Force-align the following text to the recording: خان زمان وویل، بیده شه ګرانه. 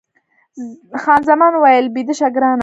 خان 1.03 1.21
زمان 1.29 1.51
وویل، 1.55 1.85
بیده 1.95 2.13
شه 2.19 2.27
ګرانه. 2.35 2.59